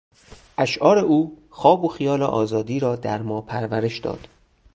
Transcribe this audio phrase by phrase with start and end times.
[0.57, 4.27] اشعار او خواب و خیال آزادی را در ما پرورش داد.